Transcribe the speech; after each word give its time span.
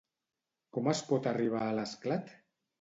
Com 0.77 0.89
es 0.95 1.03
pot 1.13 1.31
arribar 1.35 1.63
a 1.69 1.79
l'Esclat? 1.83 2.37